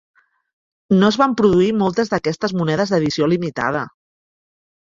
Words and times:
No 1.01 1.11
es 1.13 1.19
van 1.23 1.35
produir 1.41 1.67
moltes 1.83 2.11
d'aquestes 2.15 2.57
monedes 2.63 2.95
d'edició 2.97 3.31
limitada. 3.37 3.87